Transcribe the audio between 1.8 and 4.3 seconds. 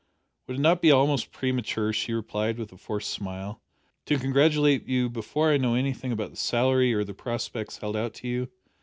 she replied, with a forced smile, "to